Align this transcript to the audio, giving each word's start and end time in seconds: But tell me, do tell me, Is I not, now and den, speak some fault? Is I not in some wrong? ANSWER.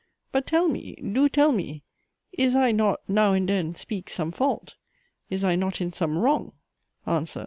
But 0.31 0.47
tell 0.47 0.67
me, 0.67 0.95
do 0.95 1.29
tell 1.29 1.51
me, 1.51 1.83
Is 2.33 2.55
I 2.55 2.71
not, 2.71 3.01
now 3.07 3.33
and 3.33 3.47
den, 3.47 3.75
speak 3.75 4.09
some 4.09 4.31
fault? 4.31 4.73
Is 5.29 5.43
I 5.43 5.55
not 5.55 5.79
in 5.79 5.91
some 5.93 6.17
wrong? 6.17 6.53
ANSWER. 7.05 7.39